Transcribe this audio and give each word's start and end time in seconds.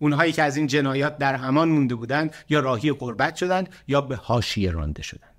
اونهایی 0.00 0.32
که 0.32 0.42
از 0.42 0.56
این 0.56 0.66
جنایات 0.66 1.18
در 1.18 1.34
همان 1.34 1.68
مونده 1.68 1.94
بودند 1.94 2.34
یا 2.48 2.60
راهی 2.60 2.92
قربت 2.92 3.36
شدند 3.36 3.68
یا 3.88 4.00
به 4.00 4.16
حاشیه 4.16 4.70
رانده 4.70 5.02
شدند. 5.02 5.30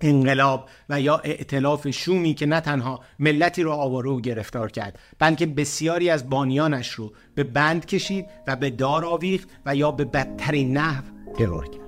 انقلاب 0.00 0.68
و 0.88 1.00
یا 1.00 1.16
ائتلاف 1.16 1.90
شومی 1.90 2.34
که 2.34 2.46
نه 2.46 2.60
تنها 2.60 3.00
ملتی 3.18 3.62
را 3.62 3.74
آواره 3.74 4.10
و 4.10 4.20
گرفتار 4.20 4.70
کرد 4.70 4.98
بلکه 5.18 5.46
بسیاری 5.46 6.10
از 6.10 6.30
بانیانش 6.30 6.90
رو 6.90 7.12
به 7.34 7.44
بند 7.44 7.86
کشید 7.86 8.26
و 8.46 8.56
به 8.56 8.70
دار 8.70 9.04
آویخت 9.04 9.48
و 9.66 9.76
یا 9.76 9.90
به 9.90 10.04
بدترین 10.04 10.76
نحو 10.76 11.02
ترور 11.38 11.64
کرد. 11.64 11.83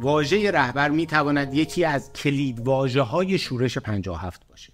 واژه 0.00 0.50
رهبر 0.50 0.88
می 0.88 1.06
تواند 1.06 1.54
یکی 1.54 1.84
از 1.84 2.12
کلید 2.12 2.60
واژه 2.60 3.02
های 3.02 3.38
شورش 3.38 3.78
57 3.78 4.48
باشه. 4.48 4.72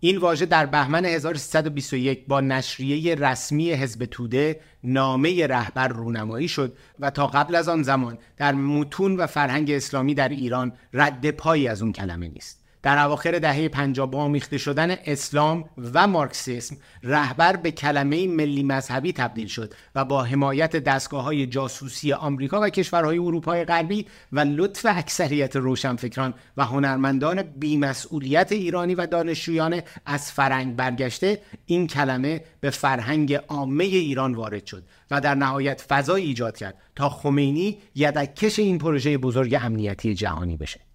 این 0.00 0.18
واژه 0.18 0.46
در 0.46 0.66
بهمن 0.66 1.04
1321 1.04 2.26
با 2.26 2.40
نشریه 2.40 3.14
رسمی 3.14 3.72
حزب 3.72 4.04
توده 4.04 4.60
نامه 4.84 5.46
رهبر 5.46 5.88
رونمایی 5.88 6.48
شد 6.48 6.76
و 6.98 7.10
تا 7.10 7.26
قبل 7.26 7.54
از 7.54 7.68
آن 7.68 7.82
زمان 7.82 8.18
در 8.36 8.52
متون 8.52 9.16
و 9.16 9.26
فرهنگ 9.26 9.70
اسلامی 9.70 10.14
در 10.14 10.28
ایران 10.28 10.72
رد 10.92 11.30
پایی 11.30 11.68
از 11.68 11.82
اون 11.82 11.92
کلمه 11.92 12.28
نیست. 12.28 12.61
در 12.82 12.98
اواخر 12.98 13.38
دهه 13.38 13.68
50 13.68 14.10
با 14.10 14.18
آمیخته 14.18 14.58
شدن 14.58 14.96
اسلام 15.06 15.64
و 15.94 16.06
مارکسیسم 16.06 16.76
رهبر 17.02 17.56
به 17.56 17.70
کلمه 17.70 18.28
ملی 18.28 18.62
مذهبی 18.62 19.12
تبدیل 19.12 19.46
شد 19.46 19.74
و 19.94 20.04
با 20.04 20.22
حمایت 20.22 20.76
دستگاه 20.76 21.24
های 21.24 21.46
جاسوسی 21.46 22.12
آمریکا 22.12 22.60
و 22.60 22.68
کشورهای 22.68 23.18
اروپای 23.18 23.64
غربی 23.64 24.06
و 24.32 24.40
لطف 24.40 24.86
اکثریت 24.88 25.56
روشنفکران 25.56 26.34
و 26.56 26.64
هنرمندان 26.64 27.42
بیمسئولیت 27.42 28.52
ایرانی 28.52 28.94
و 28.94 29.06
دانشجویان 29.06 29.80
از 30.06 30.32
فرنگ 30.32 30.76
برگشته 30.76 31.42
این 31.66 31.86
کلمه 31.86 32.44
به 32.60 32.70
فرهنگ 32.70 33.34
عامه 33.34 33.84
ایران 33.84 34.34
وارد 34.34 34.66
شد 34.66 34.84
و 35.10 35.20
در 35.20 35.34
نهایت 35.34 35.80
فضای 35.88 36.22
ایجاد 36.22 36.56
کرد 36.56 36.74
تا 36.96 37.08
خمینی 37.08 37.78
یدکش 37.94 38.58
این 38.58 38.78
پروژه 38.78 39.18
بزرگ 39.18 39.58
امنیتی 39.60 40.14
جهانی 40.14 40.56
بشه. 40.56 40.91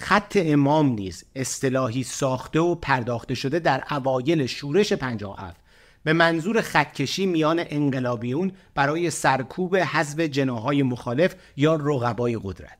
خط 0.00 0.38
امام 0.40 0.88
نیز 0.88 1.24
اصطلاحی 1.34 2.02
ساخته 2.02 2.60
و 2.60 2.74
پرداخته 2.74 3.34
شده 3.34 3.58
در 3.58 3.84
اوایل 3.90 4.46
شورش 4.46 4.92
57 4.92 5.60
به 6.04 6.12
منظور 6.12 6.60
خطکشی 6.60 7.26
میان 7.26 7.64
انقلابیون 7.68 8.52
برای 8.74 9.10
سرکوب 9.10 9.76
حذف 9.76 10.20
جناهای 10.20 10.82
مخالف 10.82 11.34
یا 11.56 11.74
رقبای 11.74 12.38
قدرت. 12.42 12.78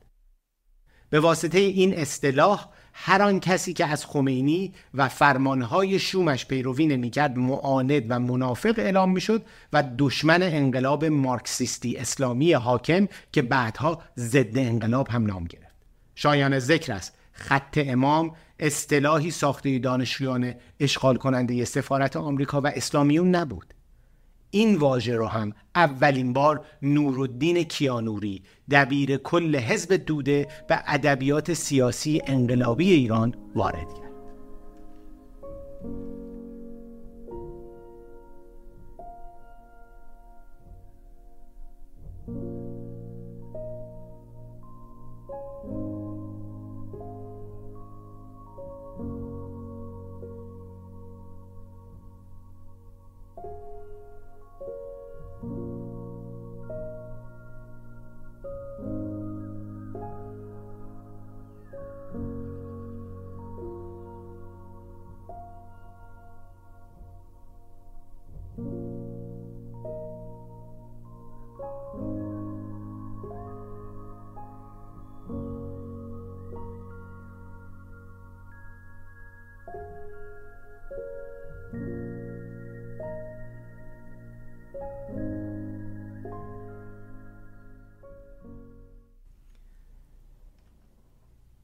به 1.09 1.19
واسطه 1.19 1.59
این 1.59 1.93
اصطلاح 1.93 2.67
هر 2.93 3.21
آن 3.21 3.39
کسی 3.39 3.73
که 3.73 3.85
از 3.85 4.05
خمینی 4.05 4.73
و 4.93 5.09
فرمانهای 5.09 5.99
شومش 5.99 6.45
پیروی 6.45 6.87
نمی‌کرد 6.87 7.37
معاند 7.37 8.03
و 8.09 8.19
منافق 8.19 8.73
اعلام 8.77 9.11
می‌شد 9.11 9.45
و 9.73 9.83
دشمن 9.97 10.43
انقلاب 10.43 11.05
مارکسیستی 11.05 11.97
اسلامی 11.97 12.53
حاکم 12.53 13.07
که 13.31 13.41
بعدها 13.41 14.01
ضد 14.17 14.57
انقلاب 14.57 15.07
هم 15.07 15.25
نام 15.25 15.43
گرفت. 15.43 15.68
شایان 16.21 16.59
ذکر 16.59 16.93
است. 16.93 17.15
خط 17.31 17.79
امام 17.85 18.31
اصطلاحی 18.59 19.31
ساخته 19.31 19.79
دانشجویان 19.79 20.53
اشغال 20.79 21.15
کننده 21.15 21.65
سفارت 21.65 22.17
آمریکا 22.17 22.61
و 22.61 22.67
اسلامیون 22.67 23.35
نبود. 23.35 23.73
این 24.51 24.75
واژه 24.75 25.15
رو 25.15 25.27
هم 25.27 25.53
اولین 25.75 26.33
بار 26.33 26.65
نورالدین 26.81 27.63
کیانوری 27.63 28.43
دبیر 28.71 29.17
کل 29.17 29.55
حزب 29.55 29.93
دوده 29.93 30.47
به 30.67 30.83
ادبیات 30.87 31.53
سیاسی 31.53 32.21
انقلابی 32.27 32.91
ایران 32.91 33.35
وارد 33.55 33.93
کرد. 33.93 34.08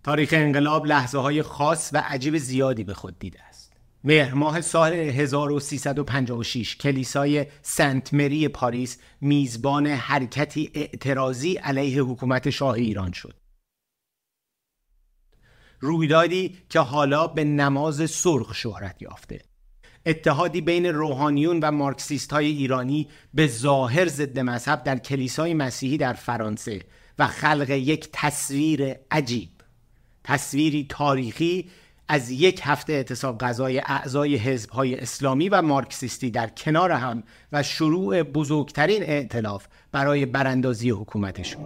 تاریخ 0.05 0.29
انقلاب 0.33 0.85
لحظه 0.85 1.17
های 1.17 1.41
خاص 1.41 1.89
و 1.93 2.03
عجیب 2.07 2.37
زیادی 2.37 2.83
به 2.83 2.93
خود 2.93 3.19
دیده 3.19 3.43
است. 3.43 3.73
مهر 4.03 4.33
ماه 4.33 4.61
سال 4.61 4.93
1356 4.93 6.77
کلیسای 6.77 7.45
سنت 7.61 8.13
مری 8.13 8.47
پاریس 8.47 8.97
میزبان 9.21 9.87
حرکتی 9.87 10.71
اعتراضی 10.73 11.55
علیه 11.55 12.01
حکومت 12.01 12.49
شاه 12.49 12.73
ایران 12.73 13.11
شد. 13.11 13.33
رویدادی 15.79 16.57
که 16.69 16.79
حالا 16.79 17.27
به 17.27 17.43
نماز 17.43 18.11
سرخ 18.11 18.55
شهرت 18.55 19.01
یافته. 19.01 19.41
اتحادی 20.05 20.61
بین 20.61 20.85
روحانیون 20.85 21.59
و 21.59 21.71
مارکسیست 21.71 22.33
های 22.33 22.45
ایرانی 22.45 23.07
به 23.33 23.47
ظاهر 23.47 24.07
ضد 24.07 24.39
مذهب 24.39 24.83
در 24.83 24.97
کلیسای 24.97 25.53
مسیحی 25.53 25.97
در 25.97 26.13
فرانسه 26.13 26.81
و 27.19 27.27
خلق 27.27 27.69
یک 27.69 28.09
تصویر 28.13 28.95
عجیب 29.11 29.54
تصویری 30.25 30.85
تاریخی 30.89 31.69
از 32.07 32.31
یک 32.31 32.61
هفته 32.63 32.93
اعتصاب 32.93 33.37
غذای 33.37 33.79
اعضای 33.79 34.35
حزبهای 34.35 34.99
اسلامی 34.99 35.49
و 35.49 35.61
مارکسیستی 35.61 36.31
در 36.31 36.47
کنار 36.47 36.91
هم 36.91 37.23
و 37.51 37.63
شروع 37.63 38.23
بزرگترین 38.23 39.03
ائتلاف 39.03 39.67
برای 39.91 40.25
براندازی 40.25 40.89
حکومتشون. 40.89 41.61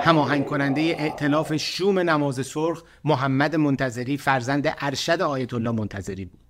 هماهنگ 0.00 0.46
کننده 0.46 0.80
ائتلاف 0.98 1.56
شوم 1.56 1.98
نماز 1.98 2.46
سرخ 2.46 2.82
محمد 3.04 3.56
منتظری 3.56 4.16
فرزند 4.16 4.74
ارشد 4.78 5.22
آیت 5.22 5.54
الله 5.54 5.70
منتظری 5.70 6.24
بود. 6.24 6.40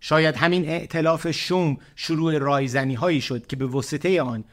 شاید 0.00 0.36
همین 0.36 0.68
ائتلاف 0.68 1.30
شوم 1.30 1.76
شروع 1.96 2.38
رایزنی 2.38 2.94
هایی 2.94 3.20
شد 3.20 3.46
که 3.46 3.56
به 3.56 3.66
وسطه 3.66 4.22
آن 4.22 4.44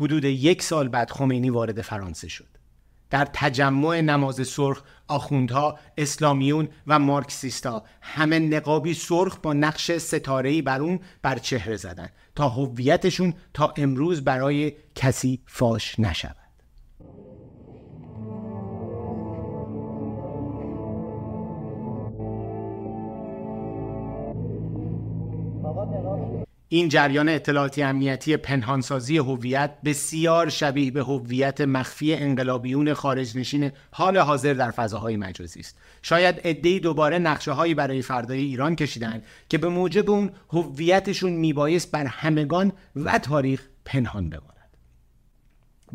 حدود 0.00 0.24
یک 0.24 0.62
سال 0.62 0.88
بعد 0.88 1.10
خمینی 1.10 1.50
وارد 1.50 1.82
فرانسه 1.82 2.28
شد. 2.28 2.48
در 3.10 3.28
تجمع 3.32 4.00
نماز 4.00 4.48
سرخ 4.48 4.82
آخوندها 5.08 5.78
اسلامیون 5.98 6.68
و 6.86 6.98
مارکسیستا 6.98 7.82
همه 8.02 8.38
نقابی 8.38 8.94
سرخ 8.94 9.38
با 9.42 9.52
نقش 9.52 9.92
ستاره‌ای 9.92 10.62
بر 10.62 10.80
اون 10.80 11.00
بر 11.22 11.38
چهره 11.38 11.76
زدن 11.76 12.08
تا 12.34 12.48
هویتشون 12.48 13.34
تا 13.54 13.74
امروز 13.76 14.24
برای 14.24 14.72
کسی 14.94 15.40
فاش 15.46 16.00
نشود. 16.00 16.36
این 26.68 26.88
جریان 26.88 27.28
اطلاعاتی 27.28 27.82
امنیتی 27.82 28.36
پنهانسازی 28.36 29.18
هویت 29.18 29.70
بسیار 29.84 30.48
شبیه 30.48 30.90
به 30.90 31.02
هویت 31.02 31.60
مخفی 31.60 32.14
انقلابیون 32.14 32.94
خارج 32.94 33.38
نشین 33.38 33.72
حال 33.90 34.18
حاضر 34.18 34.54
در 34.54 34.70
فضاهای 34.70 35.16
مجازی 35.16 35.60
است. 35.60 35.78
شاید 36.02 36.40
عدهای 36.44 36.80
دوباره 36.80 37.18
نقشه 37.18 37.52
هایی 37.52 37.74
برای 37.74 38.02
فردای 38.02 38.40
ایران 38.40 38.76
کشیدند 38.76 39.24
که 39.48 39.58
به 39.58 39.68
موجب 39.68 40.10
اون 40.10 40.30
هویتشون 40.50 41.32
میبایست 41.32 41.90
بر 41.90 42.06
همگان 42.06 42.72
و 42.96 43.18
تاریخ 43.18 43.66
پنهان 43.84 44.30
بماند. 44.30 44.55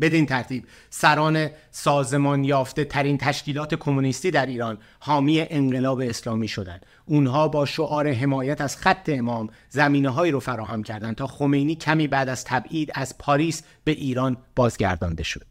بدین 0.00 0.26
ترتیب. 0.26 0.64
سران 0.90 1.48
سازمان 1.70 2.44
یافته 2.44 2.84
ترین 2.84 3.18
تشکیلات 3.18 3.74
کمونیستی 3.74 4.30
در 4.30 4.46
ایران 4.46 4.78
حامی 5.00 5.40
انقلاب 5.40 6.00
اسلامی 6.00 6.48
شدند 6.48 6.86
اونها 7.06 7.48
با 7.48 7.66
شعار 7.66 8.12
حمایت 8.12 8.60
از 8.60 8.76
خط 8.76 9.08
امام 9.12 9.48
زمینه 9.68 10.08
هایی 10.08 10.32
رو 10.32 10.40
فراهم 10.40 10.82
کردند 10.82 11.16
تا 11.16 11.26
خمینی 11.26 11.74
کمی 11.74 12.06
بعد 12.06 12.28
از 12.28 12.44
تبعید 12.44 12.92
از 12.94 13.18
پاریس 13.18 13.62
به 13.84 13.92
ایران 13.92 14.36
بازگردانده 14.56 15.22
شد. 15.22 15.46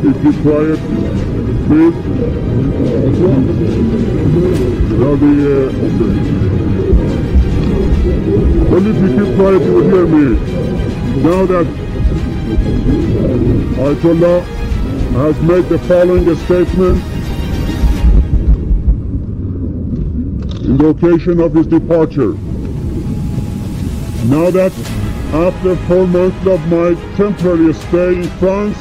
If 0.00 0.22
you 0.22 0.32
quiet, 0.42 0.78
please. 1.66 1.96
Now 4.98 5.16
the, 5.16 5.32
uh, 5.50 5.74
okay. 5.86 6.12
Only 8.76 8.90
if 8.90 8.98
you 9.02 9.10
keep 9.18 9.30
quiet 9.36 9.60
you 9.62 9.72
will 9.72 9.88
hear 9.90 10.06
me. 10.06 10.26
Now 11.22 11.46
that 11.46 11.66
Ayatollah 13.78 14.38
has 15.14 15.36
made 15.42 15.68
the 15.68 15.78
following 15.80 16.36
statement 16.36 16.98
in 20.64 20.76
the 20.76 20.86
occasion 20.90 21.40
of 21.40 21.54
his 21.54 21.66
departure. 21.66 22.34
Now 24.28 24.50
that 24.52 24.72
after 25.34 25.74
four 25.88 26.06
months 26.06 26.46
of 26.46 26.60
my 26.68 26.94
temporary 27.16 27.72
stay 27.74 28.14
in 28.14 28.28
France, 28.38 28.76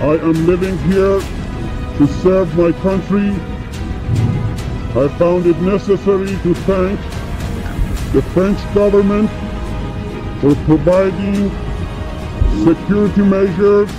I 0.00 0.18
am 0.18 0.46
living 0.46 0.76
here 0.90 1.20
to 1.20 2.06
serve 2.20 2.54
my 2.54 2.70
country. 2.82 3.30
I 4.94 5.08
found 5.16 5.46
it 5.46 5.58
necessary 5.62 6.28
to 6.28 6.54
thank 6.54 7.00
the 8.12 8.20
French 8.34 8.58
government 8.74 9.30
for 10.42 10.54
providing 10.66 11.48
security 12.62 13.22
measures 13.22 13.90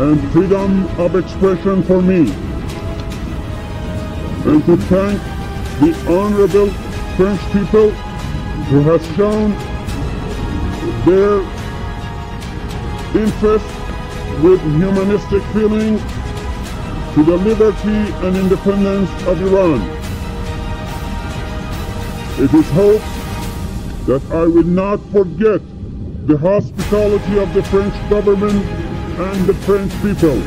and 0.00 0.32
freedom 0.32 0.86
of 0.98 1.14
expression 1.14 1.82
for 1.82 2.00
me. 2.00 2.32
And 4.50 4.64
to 4.64 4.78
thank 4.88 5.20
the 5.80 5.94
honorable 6.08 6.70
French 7.18 7.40
people 7.52 7.90
who 8.70 8.80
have 8.80 9.04
shown 9.14 9.50
their 11.04 11.42
interest 13.22 13.75
with 14.42 14.60
humanistic 14.60 15.42
feeling 15.54 15.98
to 17.14 17.22
the 17.24 17.36
liberty 17.36 18.12
and 18.26 18.36
independence 18.36 19.10
of 19.26 19.40
Iran. 19.40 19.80
It 22.38 22.52
is 22.52 22.68
hoped 22.70 24.06
that 24.06 24.22
I 24.30 24.44
will 24.46 24.62
not 24.64 25.00
forget 25.10 25.62
the 26.26 26.36
hospitality 26.36 27.38
of 27.38 27.54
the 27.54 27.62
French 27.64 27.94
government 28.10 28.62
and 29.18 29.46
the 29.46 29.54
French 29.54 29.90
people 30.02 30.42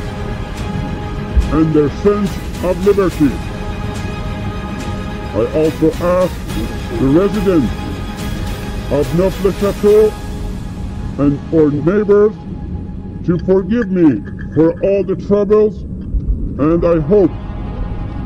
and 1.58 1.74
their 1.74 1.90
sense 2.04 2.30
of 2.62 2.86
liberty. 2.86 3.34
I 5.34 5.46
also 5.56 5.90
ask 6.04 6.34
the 7.00 7.06
residents 7.06 7.72
of 8.92 9.18
Neuf-le-Château 9.18 10.12
and 11.18 11.54
our 11.54 11.70
neighbors 11.70 12.34
to 13.26 13.38
forgive 13.50 13.90
me 13.90 14.08
for 14.54 14.68
all 14.86 15.02
the 15.04 15.16
troubles 15.28 15.82
and 16.68 16.80
I 16.84 16.98
hope 17.12 17.32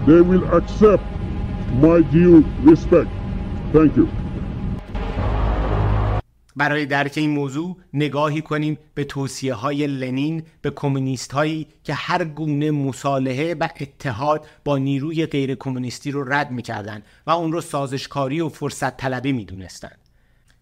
they 0.07 0.21
will 0.21 0.45
accept 0.59 1.05
my 1.87 1.99
due 2.03 2.45
respect. 2.63 3.11
Thank 3.73 3.97
you. 3.97 4.09
برای 6.57 6.87
درک 6.87 7.13
این 7.17 7.31
موضوع 7.31 7.77
نگاهی 7.95 8.43
کنیم 8.43 8.79
به 8.95 9.05
توصیه 9.05 9.55
های 9.55 9.87
لنین 9.87 10.43
به 10.63 10.71
کمونیست 10.71 11.33
هایی 11.33 11.67
که 11.85 11.95
هر 11.95 12.25
گونه 12.25 12.71
مصالحه 12.71 13.55
و 13.55 13.69
اتحاد 13.81 14.47
با 14.65 14.79
نیروی 14.79 15.27
غیر 15.27 15.55
کمونیستی 15.55 16.11
رو 16.11 16.33
رد 16.33 16.51
می‌کردند 16.51 17.03
و 17.27 17.31
اون 17.31 17.53
رو 17.53 17.61
سازشکاری 17.61 18.41
و 18.41 18.49
فرصت 18.49 18.97
طلبی 18.97 19.33
می‌دونستند. 19.33 20.04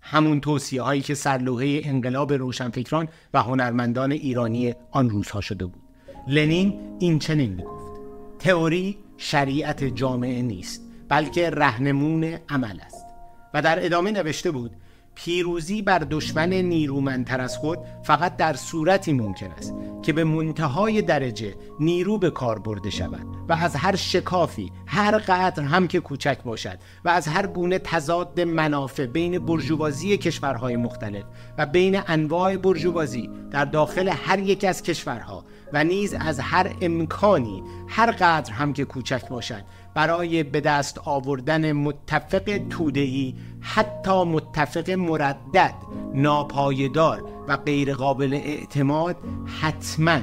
همون 0.02 0.40
توصیه 0.40 0.82
هایی 0.82 1.00
که 1.00 1.14
سرلوحه 1.14 1.80
انقلاب 1.84 2.32
روشنفکران 2.32 3.08
و 3.34 3.42
هنرمندان 3.42 4.12
ایرانی 4.12 4.74
آن 4.90 5.10
روزها 5.10 5.40
شده 5.40 5.66
بود. 5.66 5.82
لنین 6.28 6.80
این 6.98 7.18
چنین 7.18 7.52
می‌گفت 7.52 8.00
تئوری 8.38 8.98
شریعت 9.16 9.84
جامعه 9.84 10.42
نیست 10.42 10.82
بلکه 11.08 11.50
رهنمون 11.50 12.24
عمل 12.48 12.80
است 12.80 13.06
و 13.54 13.62
در 13.62 13.84
ادامه 13.84 14.10
نوشته 14.10 14.50
بود 14.50 14.70
پیروزی 15.14 15.82
بر 15.82 15.98
دشمن 15.98 16.52
نیرومندتر 16.52 17.40
از 17.40 17.58
خود 17.58 17.78
فقط 18.02 18.36
در 18.36 18.54
صورتی 18.54 19.12
ممکن 19.12 19.50
است 19.50 19.74
که 20.02 20.12
به 20.12 20.24
منتهای 20.24 21.02
درجه 21.02 21.54
نیرو 21.80 22.18
به 22.18 22.30
کار 22.30 22.58
برده 22.58 22.90
شود 22.90 23.26
و 23.48 23.52
از 23.52 23.76
هر 23.76 23.96
شکافی 23.96 24.72
هر 24.86 25.18
قدر 25.18 25.62
هم 25.62 25.88
که 25.88 26.00
کوچک 26.00 26.42
باشد 26.42 26.78
و 27.04 27.08
از 27.08 27.28
هر 27.28 27.46
گونه 27.46 27.78
تضاد 27.78 28.40
منافع 28.40 29.06
بین 29.06 29.38
برجوازی 29.38 30.16
کشورهای 30.16 30.76
مختلف 30.76 31.24
و 31.58 31.66
بین 31.66 32.00
انواع 32.06 32.56
برجوازی 32.56 33.30
در 33.50 33.64
داخل 33.64 34.08
هر 34.08 34.38
یک 34.38 34.64
از 34.64 34.82
کشورها 34.82 35.44
و 35.72 35.84
نیز 35.84 36.14
از 36.14 36.40
هر 36.40 36.74
امکانی 36.80 37.62
هر 37.88 38.10
قدر 38.10 38.52
هم 38.52 38.72
که 38.72 38.84
کوچک 38.84 39.28
باشد 39.28 39.64
برای 39.94 40.42
به 40.42 40.60
دست 40.60 40.98
آوردن 41.04 41.72
متفق 41.72 42.60
تودهی 42.70 43.34
حتی 43.60 44.24
متفق 44.24 44.90
مردد 44.90 45.74
ناپایدار 46.14 47.24
و 47.48 47.56
غیرقابل 47.56 48.34
اعتماد 48.34 49.16
حتما 49.60 50.20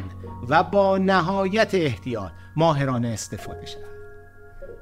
و 0.50 0.64
با 0.64 0.98
نهایت 0.98 1.74
احتیاط 1.74 2.32
ماهرانه 2.56 3.08
استفاده 3.08 3.66
شود. 3.66 3.90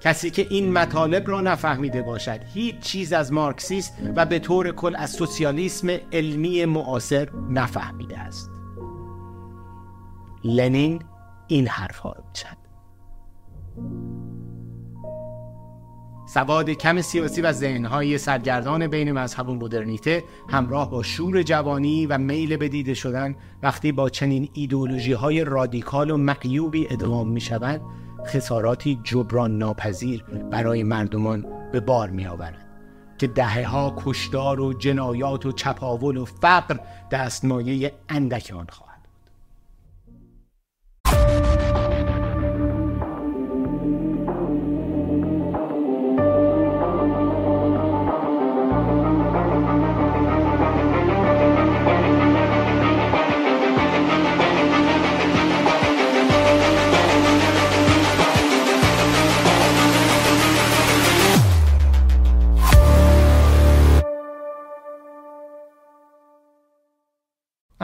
کسی 0.01 0.29
که 0.29 0.47
این 0.49 0.71
مطالب 0.71 1.29
را 1.29 1.41
نفهمیده 1.41 2.01
باشد 2.01 2.39
هیچ 2.53 2.79
چیز 2.79 3.13
از 3.13 3.33
مارکسیست 3.33 3.93
و 4.15 4.25
به 4.25 4.39
طور 4.39 4.71
کل 4.71 4.95
از 4.95 5.09
سوسیالیسم 5.09 5.89
علمی 6.11 6.65
معاصر 6.65 7.29
نفهمیده 7.49 8.19
است. 8.19 8.51
لنین 10.43 11.01
این 11.47 11.67
حرف 11.67 11.97
ها 11.97 12.11
رو 12.11 12.23
سواد 16.37 16.69
کم 16.69 17.01
سیاسی 17.01 17.41
و 17.41 17.51
ذهنهای 17.51 18.17
سرگردان 18.17 18.87
بین 18.87 19.11
مذهب 19.11 19.49
و 19.49 19.55
مدرنیته 19.55 20.23
همراه 20.49 20.91
با 20.91 21.03
شور 21.03 21.43
جوانی 21.43 22.05
و 22.05 22.17
میل 22.17 22.57
به 22.57 22.69
دیده 22.69 22.93
شدن 22.93 23.35
وقتی 23.63 23.91
با 23.91 24.09
چنین 24.09 24.49
ایدولوژی 24.53 25.13
های 25.13 25.43
رادیکال 25.43 26.11
و 26.11 26.17
مقیوبی 26.17 26.87
ادغام 26.89 27.29
می 27.29 27.41
شوند 27.41 27.81
خساراتی 28.25 28.99
جبران 29.03 29.57
ناپذیر 29.57 30.23
برای 30.51 30.83
مردمان 30.83 31.45
به 31.71 31.79
بار 31.79 32.09
می 32.09 32.27
آورند 32.27 32.65
که 33.17 33.27
دهه 33.27 33.67
ها 33.67 33.95
کشدار 34.05 34.61
و 34.61 34.73
جنایات 34.73 35.45
و 35.45 35.51
چپاول 35.51 36.17
و 36.17 36.25
فقر 36.25 36.79
دستمایه 37.11 37.93
اندک 38.09 38.53
آن 38.55 38.67
خواهد 38.69 38.86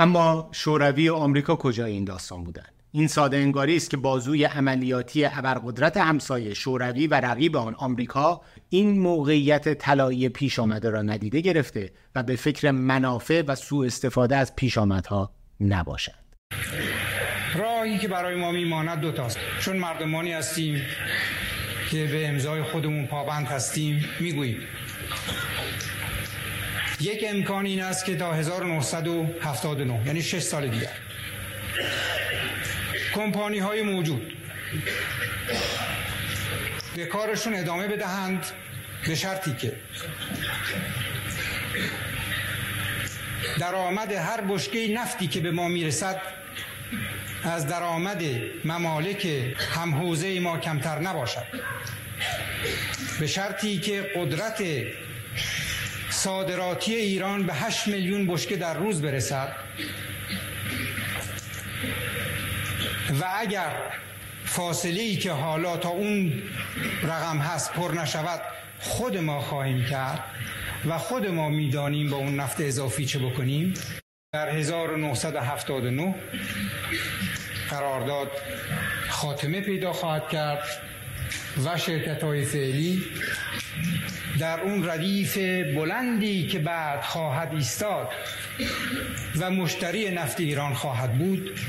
اما 0.04 0.50
شوروی 0.52 1.10
و 1.10 1.16
آمریکا 1.16 1.56
کجای 1.56 1.92
این 1.92 2.06
داستان 2.06 2.44
بودند 2.44 2.74
این 2.92 3.08
ساده 3.08 3.38
انگاری 3.38 3.76
است 3.76 3.90
که 3.90 3.98
بازوی 3.98 4.44
عملیاتی 4.44 5.26
ابرقدرت 5.26 5.98
همسایه 5.98 6.54
شوروی 6.54 7.08
و 7.08 7.14
رقیب 7.14 7.58
آن 7.58 7.76
آمریکا 7.76 8.42
این 8.70 9.00
موقعیت 9.00 9.74
طلایی 9.74 10.30
پیش 10.30 10.60
آمده 10.60 10.90
را 10.90 11.02
ندیده 11.02 11.42
گرفته 11.42 11.92
و 12.16 12.24
به 12.24 12.36
فکر 12.36 12.72
منافع 12.72 13.44
و 13.48 13.56
سوء 13.56 13.86
استفاده 13.86 14.36
از 14.36 14.56
پیش 14.56 14.78
آمدها 14.78 15.34
نباشند. 15.60 16.36
راهی 17.56 17.98
که 17.98 18.08
برای 18.08 18.36
ما 18.36 18.52
میماند 18.52 19.00
دوتاست 19.00 19.38
چون 19.60 19.78
مردمانی 19.78 20.32
هستیم 20.32 20.82
که 21.92 22.08
به 22.12 22.28
امضای 22.28 22.64
خودمون 22.64 23.08
پابند 23.08 23.46
هستیم 23.46 24.06
می‌گوییم. 24.20 24.58
یک 27.04 27.26
امکان 27.28 27.66
این 27.66 27.82
است 27.82 28.06
که 28.06 28.16
تا 28.16 28.34
1979 28.34 30.02
یعنی 30.06 30.22
6 30.22 30.40
سال 30.40 30.68
دیگر. 30.68 30.92
کمپانی 33.16 33.60
های 33.60 33.82
موجود 33.82 34.38
به 36.96 37.06
کارشون 37.06 37.56
ادامه 37.56 37.88
بدهند 37.88 38.46
به 39.08 39.16
شرطی 39.16 39.54
که 39.54 39.74
درآمد 43.60 44.12
هر 44.12 44.42
بشکه 44.42 44.94
نفتی 44.94 45.28
که 45.28 45.40
به 45.40 45.52
ما 45.52 45.68
می‌رسد 45.68 46.22
از 47.44 47.68
درآمد 47.68 48.24
ممالک 48.66 49.26
هم 49.76 49.96
حوزه 49.96 50.40
ما 50.40 50.58
کمتر 50.58 51.00
نباشد. 51.00 51.46
به 53.20 53.28
شرطی 53.28 53.78
که 53.78 54.12
قدرت 54.16 54.64
صادراتی 56.24 56.96
ایران 56.96 57.44
به 57.44 57.54
8 57.54 57.88
میلیون 57.88 58.28
بشکه 58.28 58.58
در 58.58 58.74
روز 58.74 59.02
برسد. 59.02 59.56
و 63.22 63.26
اگر 63.38 63.72
فاصله 64.46 65.02
ای 65.02 65.16
که 65.16 65.32
حالا 65.32 65.78
تا 65.78 65.90
اون 65.90 66.44
رقم 67.04 67.38
هست 67.38 67.74
پر 67.74 67.92
نشود 67.92 68.42
خود 68.80 69.18
ما 69.18 69.42
خواهیم 69.42 69.86
کرد 69.86 70.24
و 70.86 70.98
خود 70.98 71.28
ما 71.28 71.50
می‌دانیم 71.50 72.10
با 72.10 72.18
اون 72.18 72.36
نفت 72.36 72.62
اضافی 72.62 73.06
چه 73.06 73.20
بکنیم. 73.20 73.74
در 74.34 74.50
1979 74.50 76.16
قرارداد 77.70 78.32
خاتمه 79.10 79.62
پیدا 79.62 79.94
خواهد 79.94 80.30
کرد 80.30 80.64
و 81.66 81.78
شرکت 81.78 82.24
های 82.24 82.46
فعلی 82.46 83.04
در 84.40 84.60
اون 84.60 84.90
ردیف 84.90 85.38
بلندی 85.76 86.48
که 86.48 86.60
بعد 86.60 87.02
خواهد 87.02 87.54
ایستاد 87.54 88.10
و 89.40 89.50
مشتری 89.52 90.12
نفت 90.12 90.40
ایران 90.40 90.74
خواهد 90.74 91.18
بود 91.18 91.60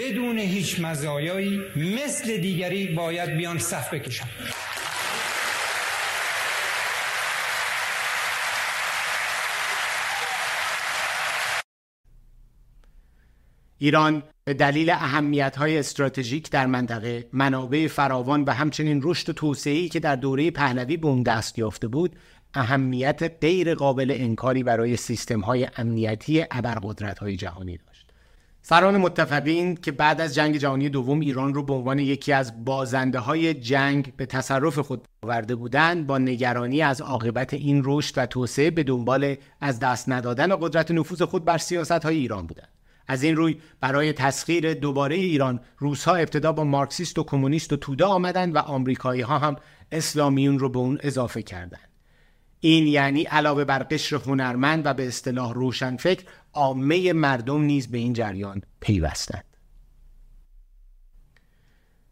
بدون 0.00 0.38
هیچ 0.38 0.80
مزایایی 0.80 1.60
مثل 1.76 2.36
دیگری 2.36 2.86
باید 2.86 3.36
بیان 3.36 3.58
صف 3.58 3.94
بکشند 3.94 4.30
ایران 13.78 14.22
به 14.44 14.54
دلیل 14.54 14.90
اهمیت 14.90 15.56
های 15.56 15.78
استراتژیک 15.78 16.50
در 16.50 16.66
منطقه 16.66 17.28
منابع 17.32 17.86
فراوان 17.86 18.44
و 18.44 18.50
همچنین 18.50 19.00
رشد 19.04 19.28
و 19.28 19.32
توسعه‌ای 19.32 19.88
که 19.88 20.00
در 20.00 20.16
دوره 20.16 20.50
پهلوی 20.50 20.96
به 20.96 21.08
اون 21.08 21.22
دست 21.22 21.58
یافته 21.58 21.88
بود 21.88 22.16
اهمیت 22.54 23.32
غیر 23.40 23.74
قابل 23.74 24.14
انکاری 24.18 24.62
برای 24.62 24.96
سیستم 24.96 25.40
های 25.40 25.68
امنیتی 25.76 26.44
ابرقدرت 26.50 27.18
های 27.18 27.36
جهانی 27.36 27.76
داشت. 27.86 28.08
سران 28.62 28.96
متفقین 28.96 29.74
که 29.74 29.92
بعد 29.92 30.20
از 30.20 30.34
جنگ 30.34 30.56
جهانی 30.56 30.88
دوم 30.88 31.20
ایران 31.20 31.54
رو 31.54 31.62
به 31.62 31.72
عنوان 31.72 31.98
یکی 31.98 32.32
از 32.32 32.64
بازنده 32.64 33.18
های 33.18 33.54
جنگ 33.54 34.12
به 34.16 34.26
تصرف 34.26 34.78
خود 34.78 35.08
آورده 35.22 35.54
بودند 35.54 36.06
با 36.06 36.18
نگرانی 36.18 36.82
از 36.82 37.00
عاقبت 37.00 37.54
این 37.54 37.82
رشد 37.84 38.14
و 38.16 38.26
توسعه 38.26 38.70
به 38.70 38.82
دنبال 38.82 39.34
از 39.60 39.80
دست 39.80 40.08
ندادن 40.08 40.56
قدرت 40.56 40.90
نفوذ 40.90 41.22
خود 41.22 41.44
بر 41.44 41.58
سیاست 41.58 41.92
های 41.92 42.16
ایران 42.16 42.46
بودند. 42.46 42.77
از 43.08 43.22
این 43.22 43.36
روی 43.36 43.56
برای 43.80 44.12
تسخیر 44.12 44.74
دوباره 44.74 45.16
ایران 45.16 45.60
روسها 45.78 46.14
ابتدا 46.14 46.52
با 46.52 46.64
مارکسیست 46.64 47.18
و 47.18 47.24
کمونیست 47.24 47.72
و 47.72 47.76
توده 47.76 48.04
آمدند 48.04 48.54
و 48.54 48.58
آمریکایی 48.58 49.20
ها 49.20 49.38
هم 49.38 49.56
اسلامیون 49.92 50.58
رو 50.58 50.68
به 50.68 50.78
اون 50.78 50.98
اضافه 51.02 51.42
کردند. 51.42 51.88
این 52.60 52.86
یعنی 52.86 53.22
علاوه 53.22 53.64
بر 53.64 53.82
قشر 53.90 54.16
هنرمند 54.16 54.86
و 54.86 54.94
به 54.94 55.08
اصطلاح 55.08 55.54
روشنفکر 55.54 56.24
عامه 56.52 57.12
مردم 57.12 57.60
نیز 57.60 57.90
به 57.90 57.98
این 57.98 58.12
جریان 58.12 58.62
پیوستند. 58.80 59.44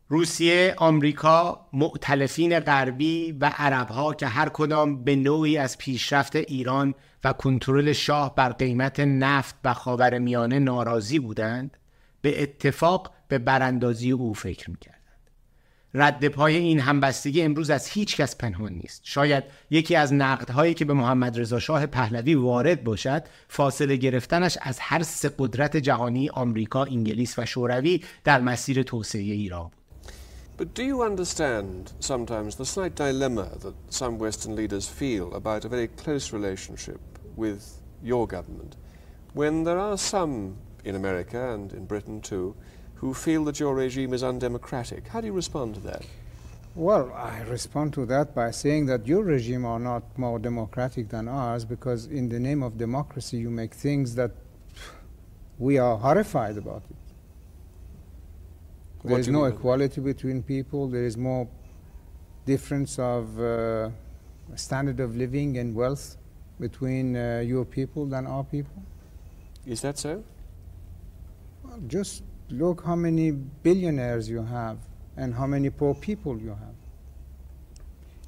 روسیه، 0.08 0.74
آمریکا، 0.76 1.66
معتلفین 1.72 2.60
غربی 2.60 3.32
و 3.32 3.52
عربها 3.56 4.14
که 4.14 4.26
هر 4.26 4.48
کدام 4.48 5.04
به 5.04 5.16
نوعی 5.16 5.56
از 5.56 5.78
پیشرفت 5.78 6.36
ایران 6.36 6.94
و 7.24 7.32
کنترل 7.32 7.92
شاه 7.92 8.34
بر 8.34 8.48
قیمت 8.48 9.00
نفت 9.00 9.54
و 9.64 9.74
خاورمیانه 9.74 10.58
ناراضی 10.58 11.18
بودند 11.18 11.76
به 12.20 12.42
اتفاق 12.42 13.12
به 13.28 13.38
براندازی 13.38 14.10
او 14.10 14.34
فکر 14.34 14.70
می‌کردند. 14.70 14.96
رد 15.94 16.28
پای 16.28 16.56
این 16.56 16.80
همبستگی 16.80 17.42
امروز 17.42 17.70
از 17.70 17.88
هیچ 17.88 18.16
کس 18.16 18.36
پنهان 18.36 18.72
نیست. 18.72 19.00
شاید 19.04 19.44
یکی 19.70 19.96
از 19.96 20.12
نقدهایی 20.12 20.74
که 20.74 20.84
به 20.84 20.92
محمد 20.92 21.40
رضا 21.40 21.58
شاه 21.58 21.86
پهلوی 21.86 22.34
وارد 22.34 22.84
باشد 22.84 23.24
فاصله 23.48 23.96
گرفتنش 23.96 24.58
از 24.60 24.78
هر 24.80 25.02
سه 25.02 25.30
قدرت 25.38 25.76
جهانی 25.76 26.28
آمریکا، 26.28 26.84
انگلیس 26.84 27.38
و 27.38 27.46
شوروی 27.46 28.04
در 28.24 28.40
مسیر 28.40 28.82
توسعه 28.82 29.22
ایران 29.22 29.64
بود. 29.64 29.85
But 30.56 30.72
do 30.72 30.82
you 30.82 31.02
understand 31.02 31.92
sometimes 32.00 32.56
the 32.56 32.64
slight 32.64 32.94
dilemma 32.94 33.58
that 33.60 33.74
some 33.90 34.18
Western 34.18 34.56
leaders 34.56 34.88
feel 34.88 35.34
about 35.34 35.66
a 35.66 35.68
very 35.68 35.88
close 35.88 36.32
relationship 36.32 37.00
with 37.36 37.82
your 38.02 38.26
government 38.26 38.76
when 39.34 39.64
there 39.64 39.78
are 39.78 39.98
some 39.98 40.56
in 40.82 40.94
America 40.94 41.52
and 41.52 41.72
in 41.74 41.84
Britain 41.84 42.22
too 42.22 42.56
who 42.94 43.12
feel 43.12 43.44
that 43.44 43.60
your 43.60 43.74
regime 43.74 44.14
is 44.14 44.22
undemocratic. 44.22 45.08
How 45.08 45.20
do 45.20 45.26
you 45.26 45.34
respond 45.34 45.74
to 45.74 45.80
that? 45.80 46.02
Well, 46.74 47.12
I 47.12 47.42
respond 47.42 47.92
to 47.94 48.06
that 48.06 48.34
by 48.34 48.50
saying 48.50 48.86
that 48.86 49.06
your 49.06 49.24
regime 49.24 49.66
are 49.66 49.78
not 49.78 50.18
more 50.18 50.38
democratic 50.38 51.10
than 51.10 51.28
ours 51.28 51.66
because 51.66 52.06
in 52.06 52.30
the 52.30 52.40
name 52.40 52.62
of 52.62 52.78
democracy 52.78 53.36
you 53.36 53.50
make 53.50 53.74
things 53.74 54.14
that 54.14 54.30
we 55.58 55.76
are 55.76 55.98
horrified 55.98 56.56
about 56.56 56.82
it. 56.88 56.96
There 59.06 59.18
is 59.20 59.28
no 59.28 59.44
equality 59.44 60.00
between 60.00 60.42
people. 60.42 60.88
There 60.88 61.04
is 61.04 61.16
more 61.16 61.48
difference 62.44 62.98
of 62.98 63.38
uh, 63.40 63.90
standard 64.54 65.00
of 65.00 65.16
living 65.16 65.58
and 65.58 65.74
wealth 65.74 66.16
between 66.58 67.16
uh, 67.16 67.42
your 67.44 67.64
people 67.64 68.06
than 68.06 68.26
our 68.26 68.44
people? 68.44 68.82
Is 69.66 69.82
that 69.82 69.98
so? 69.98 70.24
Well, 71.62 71.80
just 71.86 72.22
look 72.50 72.84
how 72.84 72.96
many 72.96 73.30
billionaires 73.30 74.28
you 74.28 74.42
have 74.42 74.78
and 75.16 75.34
how 75.34 75.46
many 75.46 75.70
poor 75.70 75.94
people 75.94 76.38
you 76.38 76.50
have. 76.50 76.74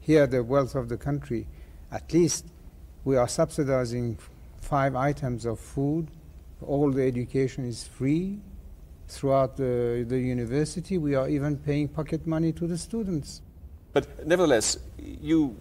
Here, 0.00 0.26
the 0.26 0.42
wealth 0.42 0.74
of 0.74 0.88
the 0.88 0.96
country, 0.96 1.46
at 1.92 2.12
least 2.12 2.46
we 3.04 3.16
are 3.16 3.28
subsidizing 3.28 4.18
five 4.60 4.96
items 4.96 5.44
of 5.44 5.60
food. 5.60 6.08
All 6.66 6.90
the 6.90 7.02
education 7.02 7.64
is 7.64 7.86
free 7.86 8.40
throughout 9.08 9.56
the, 9.56 10.04
the 10.08 10.18
university. 10.18 10.98
We 10.98 11.14
are 11.14 11.28
even 11.28 11.56
paying 11.56 11.88
pocket 11.88 12.26
money 12.26 12.52
to 12.52 12.66
the 12.66 12.78
students. 12.78 13.42
But 13.92 14.26
nevertheless, 14.26 14.78
you 14.98 15.56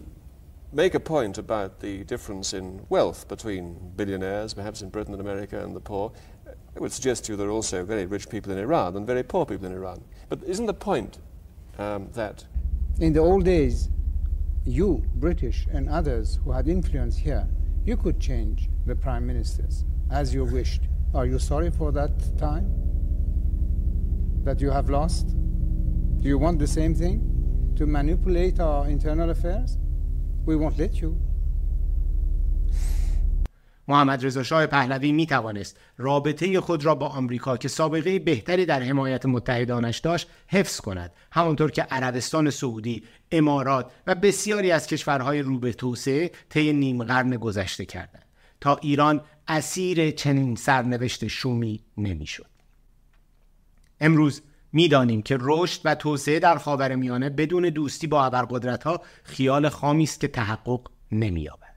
make 0.72 0.94
a 0.94 1.00
point 1.00 1.38
about 1.38 1.80
the 1.80 2.04
difference 2.04 2.52
in 2.52 2.84
wealth 2.88 3.26
between 3.28 3.92
billionaires, 3.96 4.52
perhaps 4.52 4.82
in 4.82 4.90
Britain 4.90 5.14
and 5.14 5.20
America, 5.20 5.64
and 5.64 5.74
the 5.74 5.80
poor. 5.80 6.12
I 6.46 6.80
would 6.80 6.92
suggest 6.92 7.24
to 7.24 7.32
you 7.32 7.36
there 7.36 7.48
are 7.48 7.50
also 7.50 7.84
very 7.84 8.06
rich 8.06 8.28
people 8.28 8.52
in 8.52 8.58
Iran 8.58 8.96
and 8.96 9.06
very 9.06 9.22
poor 9.22 9.46
people 9.46 9.66
in 9.66 9.72
Iran. 9.72 10.04
But 10.28 10.42
isn't 10.44 10.66
the 10.66 10.74
point 10.74 11.18
um, 11.78 12.08
that 12.12 12.44
In 13.00 13.12
the 13.12 13.20
old 13.20 13.44
days, 13.44 13.88
you, 14.64 15.04
British, 15.14 15.66
and 15.72 15.88
others 15.88 16.38
who 16.44 16.52
had 16.52 16.68
influence 16.68 17.16
here, 17.16 17.48
you 17.84 17.96
could 17.96 18.20
change 18.20 18.68
the 18.86 18.94
prime 18.94 19.26
ministers 19.26 19.84
as 20.10 20.34
you 20.34 20.44
wished. 20.44 20.82
Are 21.14 21.24
you 21.24 21.38
sorry 21.38 21.70
for 21.70 21.90
that 21.92 22.36
time 22.36 22.87
that 24.48 24.60
you 24.64 24.70
have 24.78 24.88
lost? 24.98 25.26
Do 26.22 26.26
you 26.32 26.38
want 26.44 26.56
the 26.64 26.70
same 26.78 26.94
thing? 27.02 27.18
To 27.78 27.84
manipulate 27.86 28.58
our 28.68 28.82
internal 28.94 29.28
affairs? 29.36 29.70
We 30.48 30.54
won't 30.56 30.78
let 30.78 30.94
you. 31.02 31.10
محمد 33.88 34.26
رضا 34.26 34.42
شاه 34.42 34.66
پهلوی 34.66 35.12
می 35.12 35.26
توانست 35.26 35.76
رابطه 35.96 36.60
خود 36.60 36.84
را 36.84 36.94
با 36.94 37.08
آمریکا 37.08 37.56
که 37.56 37.68
سابقه 37.68 38.18
بهتری 38.18 38.66
در 38.66 38.82
حمایت 38.82 39.26
متحدانش 39.26 39.98
داشت 39.98 40.28
حفظ 40.46 40.80
کند 40.80 41.12
همانطور 41.32 41.70
که 41.70 41.82
عربستان 41.82 42.50
سعودی، 42.50 43.02
امارات 43.32 43.90
و 44.06 44.14
بسیاری 44.14 44.70
از 44.70 44.86
کشورهای 44.86 45.42
رو 45.42 45.58
به 45.58 45.72
توسعه 45.72 46.30
طی 46.48 46.72
نیم 46.72 47.04
قرن 47.04 47.30
گذشته 47.30 47.84
کردند 47.84 48.24
تا 48.60 48.76
ایران 48.76 49.20
اسیر 49.48 50.10
چنین 50.10 50.56
سرنوشت 50.56 51.26
شومی 51.26 51.80
نمی‌شد. 51.98 52.57
امروز 54.00 54.42
می‌دانیم 54.72 55.22
که 55.22 55.38
رشد 55.40 55.80
و 55.84 55.94
توسعه 55.94 56.38
در 56.38 56.58
خاورمیانه 56.58 57.30
بدون 57.30 57.62
دوستی 57.62 58.06
با 58.06 58.24
ابرقدرت‌ها 58.24 59.02
خیال 59.24 59.68
خامی 59.68 60.04
است 60.04 60.20
که 60.20 60.28
تحقق 60.28 60.80
نمی‌یابد. 61.12 61.68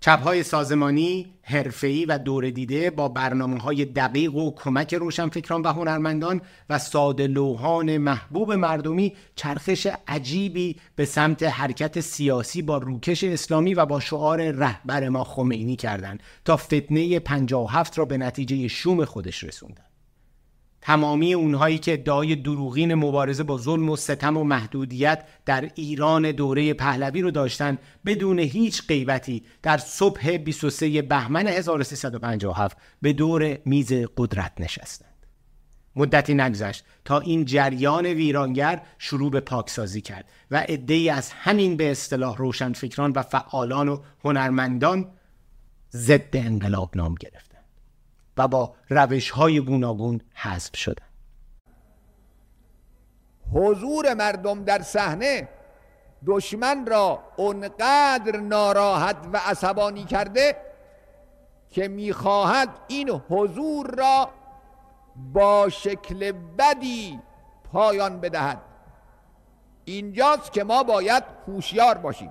چپهای 0.00 0.42
سازمانی، 0.42 1.34
حرفه‌ای 1.42 2.04
و 2.04 2.18
دور 2.18 2.50
دیده 2.50 2.90
با 2.90 3.08
برنامه 3.08 3.60
های 3.60 3.84
دقیق 3.84 4.34
و 4.34 4.54
کمک 4.54 4.94
روشنفکران 4.94 5.62
و 5.62 5.72
هنرمندان 5.72 6.40
و 6.70 6.78
ساده 6.78 7.26
لوحان 7.26 7.98
محبوب 7.98 8.52
مردمی 8.52 9.12
چرخش 9.36 9.88
عجیبی 10.08 10.76
به 10.96 11.04
سمت 11.04 11.42
حرکت 11.42 12.00
سیاسی 12.00 12.62
با 12.62 12.78
روکش 12.78 13.24
اسلامی 13.24 13.74
و 13.74 13.86
با 13.86 14.00
شعار 14.00 14.50
رهبر 14.50 15.08
ما 15.08 15.24
خمینی 15.24 15.76
کردند 15.76 16.22
تا 16.44 16.56
فتنه 16.56 17.18
57 17.18 17.98
را 17.98 18.04
به 18.04 18.18
نتیجه 18.18 18.68
شوم 18.68 19.04
خودش 19.04 19.44
رسوندند. 19.44 19.93
تمامی 20.84 21.34
اونهایی 21.34 21.78
که 21.78 21.92
ادعای 21.92 22.36
دروغین 22.36 22.94
مبارزه 22.94 23.42
با 23.42 23.58
ظلم 23.58 23.90
و 23.90 23.96
ستم 23.96 24.36
و 24.36 24.44
محدودیت 24.44 25.24
در 25.44 25.70
ایران 25.74 26.32
دوره 26.32 26.74
پهلوی 26.74 27.22
رو 27.22 27.30
داشتن 27.30 27.78
بدون 28.06 28.38
هیچ 28.38 28.86
غیبتی 28.86 29.42
در 29.62 29.78
صبح 29.78 30.36
23 30.36 31.02
بهمن 31.02 31.46
1357 31.46 32.76
به 33.02 33.12
دور 33.12 33.58
میز 33.64 33.92
قدرت 34.16 34.52
نشستند. 34.60 35.26
مدتی 35.96 36.34
نگذشت 36.34 36.84
تا 37.04 37.20
این 37.20 37.44
جریان 37.44 38.06
ویرانگر 38.06 38.82
شروع 38.98 39.30
به 39.30 39.40
پاکسازی 39.40 40.00
کرد 40.00 40.28
و 40.50 40.56
عدهای 40.56 41.08
از 41.08 41.30
همین 41.30 41.76
به 41.76 41.90
اصطلاح 41.90 42.36
روشنفکران 42.36 43.12
و 43.12 43.22
فعالان 43.22 43.88
و 43.88 43.98
هنرمندان 44.24 45.10
ضد 45.92 46.36
انقلاب 46.36 46.90
نام 46.96 47.14
گرفتند. 47.14 47.53
و 48.36 48.48
با 48.48 48.74
روش 48.88 49.30
های 49.30 49.60
گوناگون 49.60 50.20
حذف 50.34 50.76
شدن. 50.76 51.06
حضور 53.52 54.14
مردم 54.14 54.64
در 54.64 54.82
صحنه 54.82 55.48
دشمن 56.26 56.86
را 56.86 57.22
اونقدر 57.36 58.36
ناراحت 58.36 59.16
و 59.32 59.36
عصبانی 59.36 60.04
کرده 60.04 60.56
که 61.70 61.88
می‌خواهد 61.88 62.68
این 62.88 63.10
حضور 63.10 63.94
را 63.98 64.30
با 65.32 65.68
شکل 65.68 66.32
بدی 66.32 67.20
پایان 67.72 68.20
بدهد. 68.20 68.60
اینجاست 69.84 70.52
که 70.52 70.64
ما 70.64 70.82
باید 70.82 71.24
هوشیار 71.48 71.98
باشیم. 71.98 72.30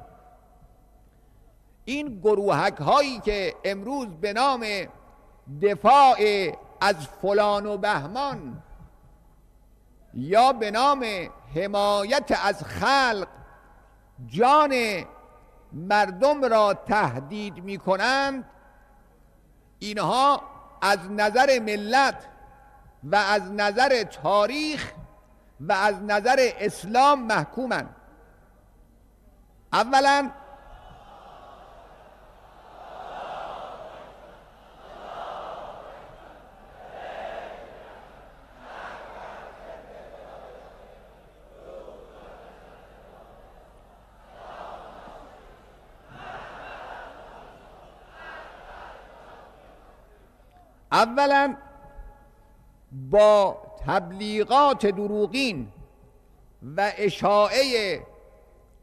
این 1.86 2.20
گروهک 2.20 2.78
هایی 2.78 3.20
که 3.20 3.54
امروز 3.64 4.08
به 4.08 4.34
نام 4.34 4.66
دفاع 5.62 6.18
از 6.82 6.96
فلان 7.22 7.66
و 7.66 7.78
بهمان 7.78 8.64
یا 10.14 10.54
به 10.54 10.72
نام 10.72 11.06
حمایت 11.56 12.40
از 12.46 12.64
خلق 12.64 13.28
جان 14.28 14.74
مردم 15.74 16.46
را 16.46 16.74
تهدید 16.74 17.64
می 17.64 17.78
کنند 17.78 18.50
اینها 19.80 20.42
از 20.82 21.12
نظر 21.12 21.60
ملت 21.60 22.28
و 23.04 23.16
از 23.16 23.52
نظر 23.52 24.04
تاریخ 24.04 24.94
و 25.60 25.72
از 25.74 25.96
نظر 26.04 26.52
اسلام 26.60 27.22
محکومند. 27.24 27.96
اولا 29.74 30.32
اولا 51.04 51.56
با 52.92 53.58
تبلیغات 53.86 54.86
دروغین 54.86 55.72
و 56.78 56.92
اشاعه 56.98 58.02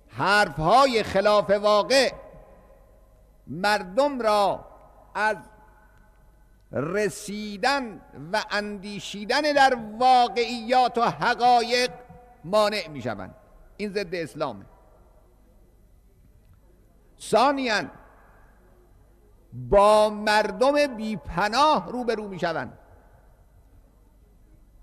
حرفهای 0.08 1.02
خلاف 1.02 1.50
واقع 1.50 2.12
مردم 3.46 4.20
را 4.20 4.64
از 5.14 5.36
رسیدن 6.72 8.00
و 8.32 8.44
اندیشیدن 8.50 9.40
در 9.40 9.78
واقعیات 9.98 10.98
و 10.98 11.02
حقایق 11.02 11.90
مانع 12.44 12.88
می 12.88 13.02
شوند 13.02 13.34
این 13.76 13.90
ضد 13.90 14.14
اسلامه. 14.14 14.64
ثانیاً 17.20 17.84
با 19.52 20.10
مردم 20.10 20.96
بیپناه 20.96 21.88
روبرو 21.92 22.28
می 22.28 22.38
شوند 22.38 22.78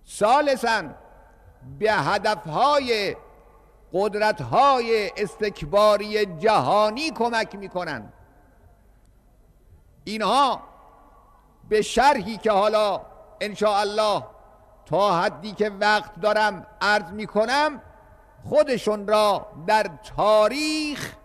سالسا 0.03 0.83
به 1.79 1.93
هدفهای 1.93 3.15
قدرتهای 3.93 5.11
استکباری 5.17 6.25
جهانی 6.25 7.11
کمک 7.11 7.55
می 7.55 7.69
کنند 7.69 8.13
اینها 10.03 10.61
به 11.69 11.81
شرحی 11.81 12.37
که 12.37 12.51
حالا 12.51 13.01
الله 13.61 14.23
تا 14.85 15.21
حدی 15.21 15.51
که 15.51 15.69
وقت 15.69 16.21
دارم 16.21 16.67
عرض 16.81 17.11
می 17.11 17.27
کنم 17.27 17.81
خودشون 18.43 19.07
را 19.07 19.47
در 19.67 19.89
تاریخ 20.17 21.15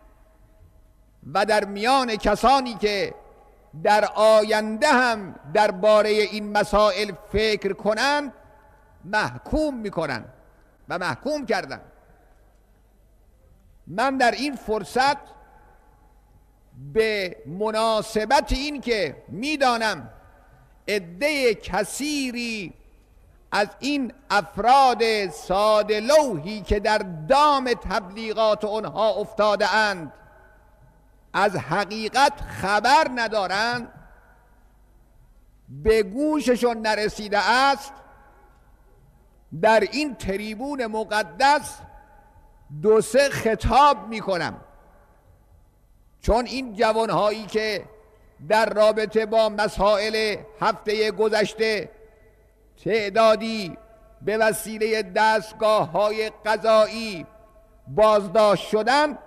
و 1.33 1.46
در 1.46 1.64
میان 1.64 2.16
کسانی 2.16 2.74
که 2.74 3.14
در 3.82 4.04
آینده 4.14 4.88
هم 4.88 5.35
درباره 5.54 6.08
این 6.08 6.52
مسائل 6.52 7.12
فکر 7.32 7.72
کنند 7.72 8.32
محکوم 9.04 9.74
می‌کنند 9.74 10.32
و 10.88 10.98
محکوم 10.98 11.46
کردن 11.46 11.80
من 13.87 14.16
در 14.16 14.30
این 14.30 14.56
فرصت 14.56 15.16
به 16.92 17.37
مناسبت 17.46 18.52
این 18.52 18.80
که 18.80 19.22
می‌دانم 19.28 20.11
عده 20.88 21.54
کثیری 21.54 22.74
از 23.52 23.68
این 23.78 24.12
افراد 24.30 25.28
ساده 25.30 26.00
لوحی 26.00 26.61
که 26.61 26.80
در 26.80 26.98
دام 27.28 27.72
تبلیغات 27.72 28.64
آنها 28.64 29.11
افتاده 29.11 29.74
اند 29.74 30.12
از 31.33 31.57
حقیقت 31.57 32.40
خبر 32.40 33.09
ندارند 33.14 33.92
به 35.68 36.03
گوششون 36.03 36.79
نرسیده 36.79 37.51
است 37.51 37.92
در 39.61 39.81
این 39.81 40.14
تریبون 40.14 40.87
مقدس 40.87 41.79
دو 42.83 43.01
سه 43.01 43.29
خطاب 43.29 44.09
می‌کنم. 44.09 44.61
چون 46.21 46.47
این 46.47 46.75
جوانهایی 46.75 47.47
که 47.47 47.85
در 48.49 48.66
رابطه 48.66 49.27
با 49.27 49.49
مسائل 49.49 50.37
هفته 50.61 51.11
گذشته 51.11 51.90
تعدادی 52.85 53.79
به 54.23 54.38
وسیله 54.38 55.03
دستگاه 55.03 55.90
های 55.90 56.31
قضایی 56.47 57.27
بازداشت 57.88 58.68
شدند 58.68 59.18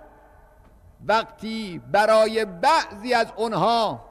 وقتی 1.04 1.82
برای 1.92 2.44
بعضی 2.44 3.14
از 3.14 3.26
اونها 3.36 4.04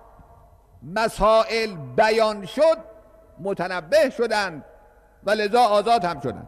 مسائل 0.83 1.75
بیان 1.75 2.45
شد 2.45 2.77
متنبه 3.39 4.09
شدند 4.09 4.65
و 5.23 5.31
لذا 5.31 5.61
آزاد 5.61 6.05
هم 6.05 6.19
شدند. 6.19 6.47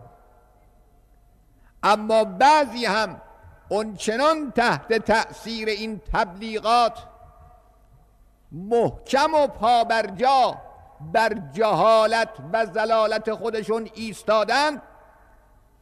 اما 1.83 2.23
بعضی 2.23 2.85
هم 2.85 3.21
اونچنان 3.69 4.51
تحت 4.51 4.93
تأثیر 4.93 5.67
این 5.67 6.01
تبلیغات 6.13 7.03
محکم 8.51 9.33
و 9.33 9.47
پابرجا 9.47 10.57
بر 11.13 11.33
جهالت 11.53 12.29
و 12.53 12.65
زلالت 12.65 13.33
خودشون 13.33 13.89
ایستادند 13.93 14.81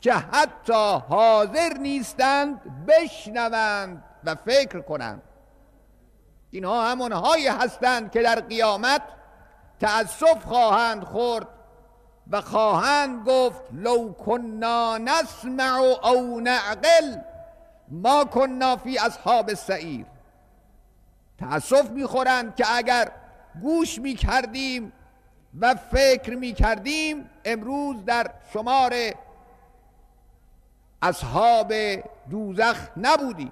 که 0.02 0.14
حتی 0.14 1.00
حاضر 1.10 1.74
نیستند 1.80 2.86
بشنوند 2.88 4.04
و 4.26 4.36
فکر 4.36 4.82
کنند 4.82 5.22
اینها 6.52 6.92
همونهایی 6.92 7.48
هستند 7.48 8.12
که 8.12 8.22
در 8.22 8.40
قیامت 8.40 9.02
تأسف 9.80 10.46
خواهند 10.46 11.04
خورد 11.04 11.48
و 12.32 12.42
خواهند 12.42 13.28
گفت 13.28 13.64
لو 13.72 14.14
کنا 14.14 14.98
نسمع 14.98 15.78
او 16.04 16.40
نعقل 16.40 17.18
ما 17.88 18.26
کنا 18.26 18.78
فی 18.78 18.98
اصحاب 18.98 19.50
السعیر 19.50 20.06
تأسف 21.40 21.90
می‌خورند 21.90 22.56
که 22.56 22.66
اگر 22.76 23.12
گوش 23.62 24.00
می‌کردیم 24.00 24.94
و 25.60 25.76
فکر 25.76 26.36
می‌کردیم 26.36 27.30
امروز 27.46 28.06
در 28.06 28.32
شمار 28.54 28.94
اصحاب 31.02 31.74
دوزخ 32.30 32.78
نبودیم. 32.98 33.52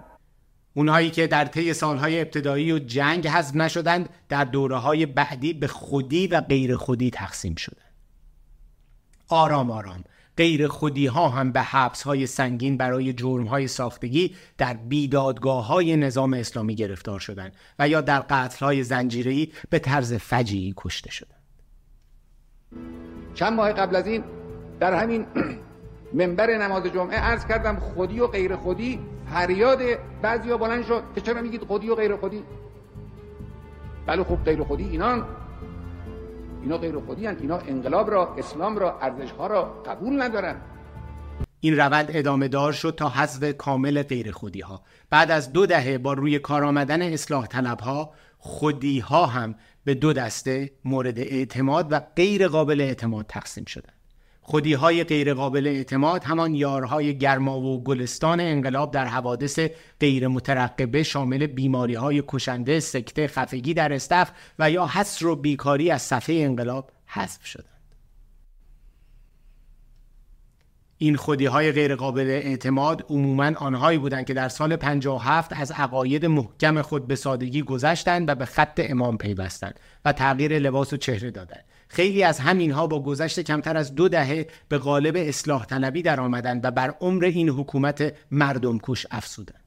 اونهایی 0.73 1.09
که 1.09 1.27
در 1.27 1.45
طی 1.45 1.73
سالهای 1.73 2.21
ابتدایی 2.21 2.71
و 2.71 2.79
جنگ 2.79 3.27
حذف 3.27 3.55
نشدند 3.55 4.09
در 4.29 4.43
دوره 4.43 4.77
های 4.77 5.05
بعدی 5.05 5.53
به 5.53 5.67
خودی 5.67 6.27
و 6.27 6.41
غیر 6.41 6.75
خودی 6.75 7.09
تقسیم 7.09 7.55
شدند. 7.55 7.93
آرام 9.27 9.71
آرام. 9.71 10.03
غیر 10.37 10.67
خودی 10.67 11.05
ها 11.05 11.29
هم 11.29 11.51
به 11.51 11.61
حبس 11.61 12.01
های 12.01 12.27
سنگین 12.27 12.77
برای 12.77 13.13
جرم 13.13 13.45
های 13.45 13.67
ساختگی 13.67 14.35
در 14.57 14.73
بیدادگاه 14.73 15.67
های 15.67 15.95
نظام 15.95 16.33
اسلامی 16.33 16.75
گرفتار 16.75 17.19
شدند 17.19 17.55
و 17.79 17.89
یا 17.89 18.01
در 18.01 18.19
قتل 18.19 18.65
های 18.65 18.83
زنجیری 18.83 19.51
به 19.69 19.79
طرز 19.79 20.13
فجیعی 20.13 20.73
کشته 20.77 21.11
شدند. 21.11 21.43
چند 23.33 23.53
ماه 23.53 23.73
قبل 23.73 23.95
از 23.95 24.07
این 24.07 24.23
در 24.79 24.93
همین 24.93 25.25
منبر 26.13 26.57
نماز 26.57 26.83
جمعه 26.83 27.17
عرض 27.17 27.45
کردم 27.45 27.79
خودی 27.79 28.19
و 28.19 28.27
غیر 28.27 28.55
خودی. 28.55 28.99
فریاد 29.33 29.79
بعضی 30.21 30.49
ها 30.49 30.57
بلند 30.57 30.85
شد 30.85 31.03
که 31.15 31.21
چرا 31.21 31.41
میگید 31.41 31.63
خودی 31.63 31.89
و 31.89 31.95
غیر 31.95 32.15
خودی؟ 32.15 32.43
بله 34.05 34.23
خب 34.23 34.43
غیر 34.43 34.63
خودی 34.63 34.83
اینان 34.83 35.25
اینا 36.61 36.77
غیر 36.77 36.99
خودی 36.99 37.25
هن. 37.25 37.37
اینا 37.41 37.57
انقلاب 37.57 38.11
را 38.11 38.35
اسلام 38.37 38.77
را 38.77 38.99
ارزش 38.99 39.31
ها 39.31 39.47
را 39.47 39.63
قبول 39.63 40.21
ندارن. 40.21 40.55
این 41.59 41.77
روند 41.77 42.05
ادامه 42.09 42.47
دار 42.47 42.71
شد 42.71 42.95
تا 42.97 43.09
حذف 43.09 43.57
کامل 43.57 44.03
غیر 44.03 44.31
خودی 44.31 44.61
ها 44.61 44.81
بعد 45.09 45.31
از 45.31 45.53
دو 45.53 45.65
دهه 45.65 45.97
با 45.97 46.13
روی 46.13 46.39
کار 46.39 46.63
آمدن 46.63 47.01
اصلاح 47.01 47.47
طلب 47.47 47.79
ها 47.79 48.13
خودی 48.37 48.99
ها 48.99 49.25
هم 49.25 49.55
به 49.83 49.93
دو 49.93 50.13
دسته 50.13 50.71
مورد 50.85 51.19
اعتماد 51.19 51.87
و 51.91 51.99
غیر 52.15 52.47
قابل 52.47 52.81
اعتماد 52.81 53.25
تقسیم 53.29 53.65
شدند. 53.65 54.02
خودی 54.45 54.73
های 54.73 55.03
غیر 55.03 55.33
قابل 55.33 55.67
اعتماد 55.67 56.23
همان 56.23 56.55
یارهای 56.55 57.17
گرما 57.17 57.59
و 57.59 57.83
گلستان 57.83 58.39
انقلاب 58.39 58.91
در 58.91 59.05
حوادث 59.05 59.59
غیر 59.99 60.27
مترقبه 60.27 61.03
شامل 61.03 61.47
بیماری 61.47 61.93
های 61.93 62.23
کشنده، 62.27 62.79
سکته، 62.79 63.27
خفگی 63.27 63.73
در 63.73 63.93
استف 63.93 64.31
و 64.59 64.71
یا 64.71 64.87
حسر 64.87 65.27
و 65.27 65.35
بیکاری 65.35 65.91
از 65.91 66.01
صفحه 66.01 66.35
انقلاب 66.35 66.91
حذف 67.05 67.45
شدند. 67.45 67.67
این 70.97 71.15
خودی 71.15 71.45
های 71.45 71.71
غیر 71.71 71.95
قابل 71.95 72.27
اعتماد 72.27 73.05
عموما 73.09 73.51
آنهایی 73.55 73.97
بودند 73.97 74.25
که 74.25 74.33
در 74.33 74.49
سال 74.49 74.75
57 74.75 75.53
از 75.53 75.71
عقاید 75.71 76.25
محکم 76.25 76.81
خود 76.81 77.07
به 77.07 77.15
سادگی 77.15 77.61
گذشتند 77.61 78.29
و 78.29 78.35
به 78.35 78.45
خط 78.45 78.81
امام 78.83 79.17
پیوستند 79.17 79.79
و 80.05 80.13
تغییر 80.13 80.59
لباس 80.59 80.93
و 80.93 80.97
چهره 80.97 81.31
دادند. 81.31 81.65
خیلی 81.93 82.23
از 82.23 82.39
همینها 82.39 82.87
با 82.87 83.03
گذشت 83.03 83.39
کمتر 83.39 83.77
از 83.77 83.95
دو 83.95 84.09
دهه 84.09 84.47
به 84.69 84.77
قالب 84.77 85.15
اصلاح 85.17 85.65
طلبی 85.65 86.01
در 86.01 86.19
آمدند 86.19 86.65
و 86.65 86.71
بر 86.71 86.93
عمر 87.01 87.25
این 87.25 87.49
حکومت 87.49 88.13
مردم 88.31 88.79
کش 88.83 89.07
افسودند. 89.11 89.63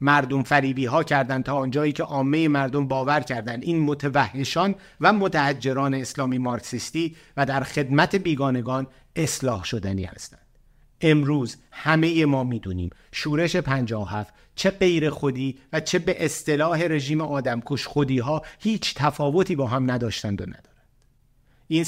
مردم 0.00 0.42
فریبی 0.42 0.86
ها 0.86 1.02
کردند 1.02 1.44
تا 1.44 1.54
آنجایی 1.54 1.92
که 1.92 2.02
عامه 2.02 2.48
مردم 2.48 2.88
باور 2.88 3.20
کردند 3.20 3.62
این 3.62 3.80
متوحشان 3.80 4.74
و 5.00 5.12
متحجران 5.12 5.94
اسلامی 5.94 6.38
مارکسیستی 6.38 7.16
و 7.36 7.46
در 7.46 7.60
خدمت 7.60 8.16
بیگانگان 8.16 8.86
اصلاح 9.16 9.64
شدنی 9.64 10.04
هستند. 10.04 10.46
امروز 11.00 11.56
همه 11.70 12.24
ما 12.24 12.44
می‌دونیم 12.44 12.90
شورش 13.12 13.56
57 13.56 14.34
چه 14.54 14.70
غیر 14.70 15.10
خودی 15.10 15.58
و 15.72 15.80
چه 15.80 15.98
به 15.98 16.24
اصطلاح 16.24 16.82
رژیم 16.82 17.20
آدمکش 17.20 17.86
خودی 17.86 18.18
ها 18.18 18.42
هیچ 18.58 18.94
تفاوتی 18.94 19.56
با 19.56 19.66
هم 19.66 19.90
نداشتند 19.90 20.40
و 20.40 20.44
ندارند. 20.44 20.73
این 21.68 21.84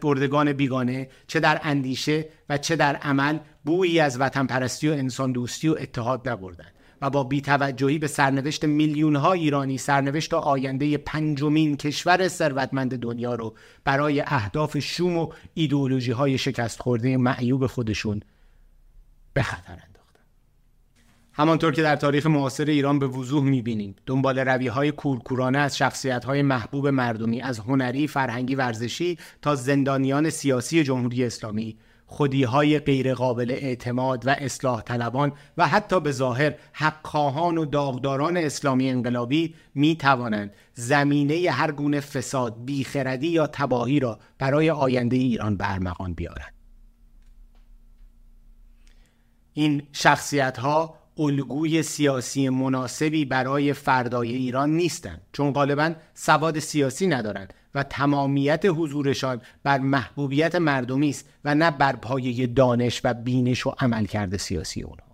بردگان 0.00 0.52
بیگانه 0.52 1.08
چه 1.26 1.40
در 1.40 1.60
اندیشه 1.62 2.28
و 2.48 2.58
چه 2.58 2.76
در 2.76 2.96
عمل 2.96 3.38
بویی 3.64 4.00
از 4.00 4.20
وطن 4.20 4.46
پرستی 4.46 4.88
و 4.88 4.92
انسان 4.92 5.32
دوستی 5.32 5.68
و 5.68 5.76
اتحاد 5.80 6.28
نبردند 6.28 6.72
و 7.02 7.10
با 7.10 7.24
بیتوجهی 7.24 7.98
به 7.98 8.06
سرنوشت 8.06 8.64
میلیون 8.64 9.16
ها 9.16 9.32
ایرانی 9.32 9.78
سرنوشت 9.78 10.34
و 10.34 10.36
آینده 10.36 10.96
پنجمین 10.96 11.76
کشور 11.76 12.28
ثروتمند 12.28 12.98
دنیا 12.98 13.34
رو 13.34 13.54
برای 13.84 14.20
اهداف 14.20 14.78
شوم 14.78 15.18
و 15.18 15.32
ایدئولوژی 15.54 16.12
های 16.12 16.38
شکست 16.38 16.82
خورده 16.82 17.16
معیوب 17.16 17.66
خودشون 17.66 18.22
به 19.34 19.42
خطر 19.42 19.78
همانطور 21.38 21.72
که 21.72 21.82
در 21.82 21.96
تاریخ 21.96 22.26
معاصر 22.26 22.64
ایران 22.64 22.98
به 22.98 23.06
وضوح 23.06 23.44
می‌بینیم 23.44 23.94
دنبال 24.06 24.38
روی 24.38 24.68
های 24.68 24.92
کورکورانه 24.92 25.58
از 25.58 25.76
شخصیت 25.76 26.24
های 26.24 26.42
محبوب 26.42 26.88
مردمی 26.88 27.42
از 27.42 27.58
هنری، 27.58 28.08
فرهنگی، 28.08 28.54
ورزشی 28.54 29.18
تا 29.42 29.54
زندانیان 29.54 30.30
سیاسی 30.30 30.84
جمهوری 30.84 31.24
اسلامی 31.24 31.76
خودی 32.06 32.42
های 32.42 32.78
غیرقابل 32.78 33.50
اعتماد 33.50 34.26
و 34.26 34.30
اصلاح 34.30 34.82
طلبان 34.82 35.32
و 35.56 35.68
حتی 35.68 36.00
به 36.00 36.12
ظاهر 36.12 36.54
حقخواهان 36.72 37.58
و 37.58 37.64
داغداران 37.64 38.36
اسلامی 38.36 38.90
انقلابی 38.90 39.54
می 39.74 39.96
توانند 39.96 40.52
زمینه 40.74 41.50
هر 41.50 41.72
گونه 41.72 42.00
فساد، 42.00 42.64
بیخردی 42.64 43.28
یا 43.28 43.46
تباهی 43.46 44.00
را 44.00 44.18
برای 44.38 44.70
آینده 44.70 45.16
ایران 45.16 45.56
برمغان 45.56 46.14
بیارند. 46.14 46.54
این 49.52 49.82
شخصیت 49.92 50.58
ها 50.58 51.05
الگوی 51.18 51.82
سیاسی 51.82 52.48
مناسبی 52.48 53.24
برای 53.24 53.72
فردای 53.72 54.32
ایران 54.32 54.70
نیستند 54.70 55.20
چون 55.32 55.52
غالبا 55.52 55.92
سواد 56.14 56.58
سیاسی 56.58 57.06
ندارند 57.06 57.54
و 57.74 57.82
تمامیت 57.82 58.64
حضورشان 58.64 59.40
بر 59.62 59.78
محبوبیت 59.78 60.54
مردمی 60.54 61.08
است 61.08 61.28
و 61.44 61.54
نه 61.54 61.70
بر 61.70 61.96
پایه 61.96 62.46
دانش 62.46 63.00
و 63.04 63.14
بینش 63.14 63.66
و 63.66 63.74
عملکرد 63.80 64.36
سیاسی 64.36 64.82
اونها 64.82 65.06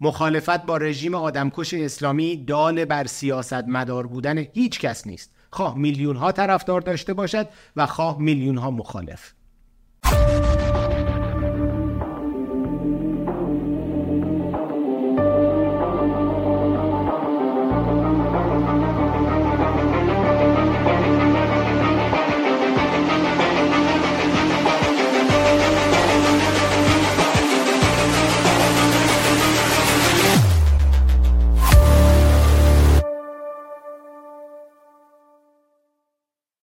مخالفت 0.00 0.66
با 0.66 0.76
رژیم 0.76 1.14
آدمکش 1.14 1.74
اسلامی 1.74 2.44
دال 2.44 2.84
بر 2.84 3.06
سیاست 3.06 3.64
مدار 3.68 4.06
بودن 4.06 4.38
هیچ 4.38 4.80
کس 4.80 5.06
نیست. 5.06 5.34
خواه 5.50 5.78
میلیون 5.78 6.16
ها 6.16 6.32
طرفدار 6.32 6.80
داشته 6.80 7.14
باشد 7.14 7.48
و 7.76 7.86
خواه 7.86 8.20
میلیون 8.20 8.58
ها 8.58 8.70
مخالف. 8.70 9.32